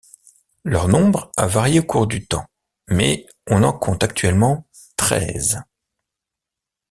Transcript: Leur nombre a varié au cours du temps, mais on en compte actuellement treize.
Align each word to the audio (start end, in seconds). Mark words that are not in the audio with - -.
Leur 0.63 0.87
nombre 0.87 1.31
a 1.37 1.45
varié 1.45 1.79
au 1.81 1.83
cours 1.83 2.07
du 2.07 2.25
temps, 2.25 2.47
mais 2.89 3.27
on 3.45 3.61
en 3.61 3.71
compte 3.71 4.01
actuellement 4.03 4.65
treize. 4.97 5.63